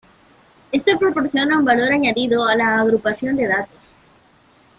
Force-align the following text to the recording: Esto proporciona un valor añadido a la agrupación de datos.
Esto 0.71 0.97
proporciona 0.97 1.59
un 1.59 1.63
valor 1.63 1.91
añadido 1.91 2.43
a 2.43 2.55
la 2.55 2.79
agrupación 2.81 3.35
de 3.35 3.45
datos. 3.49 3.79